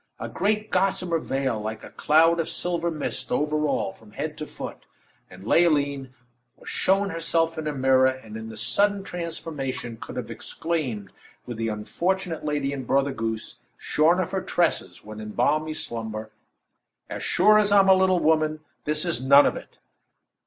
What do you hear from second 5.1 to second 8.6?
and Leoline was shown herself in a mirror, and in the